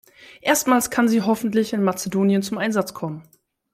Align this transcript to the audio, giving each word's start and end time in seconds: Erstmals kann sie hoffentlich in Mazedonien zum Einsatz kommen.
Erstmals 0.41 0.89
kann 0.89 1.07
sie 1.07 1.21
hoffentlich 1.21 1.73
in 1.73 1.83
Mazedonien 1.83 2.41
zum 2.41 2.57
Einsatz 2.57 2.95
kommen. 2.95 3.21